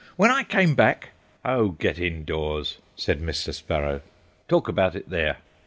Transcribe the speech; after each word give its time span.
When 0.15 0.31
I 0.31 0.41
came 0.43 0.73
back—" 0.73 1.09
"Oh, 1.45 1.69
get 1.77 1.99
indoors," 1.99 2.79
said 2.95 3.21
Mr. 3.21 3.53
Sparrow, 3.53 4.01
"talk 4.47 4.67
about 4.67 4.95
it 4.95 5.11
there." 5.11 5.37